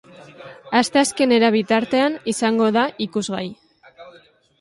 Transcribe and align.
Asteazkenera 0.77 1.51
bitartean 1.55 2.15
izango 2.31 2.71
da 2.79 2.87
ikusgai. 3.07 3.43